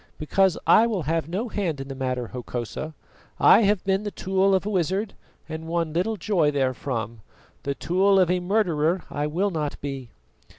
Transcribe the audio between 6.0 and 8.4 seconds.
joy therefrom. The tool of a